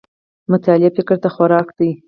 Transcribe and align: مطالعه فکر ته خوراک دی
مطالعه 0.51 0.95
فکر 0.97 1.17
ته 1.23 1.29
خوراک 1.35 1.67
دی 1.77 1.89